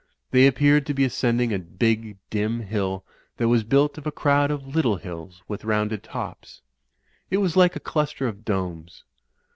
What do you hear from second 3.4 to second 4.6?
was built of a crowd